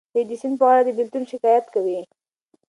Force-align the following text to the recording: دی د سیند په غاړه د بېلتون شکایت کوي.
دی 0.13 0.21
د 0.29 0.31
سیند 0.41 0.55
په 0.59 0.63
غاړه 0.67 0.83
د 0.85 0.89
بېلتون 0.97 1.23
شکایت 1.31 1.65
کوي. 1.75 1.99